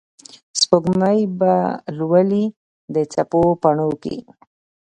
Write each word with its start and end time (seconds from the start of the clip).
سپوږمۍ 0.59 1.19
به 1.39 1.53
لولي 1.97 2.45
د 2.93 2.95
څپو 3.13 3.41
پاڼو 3.61 3.89
کې 4.03 4.17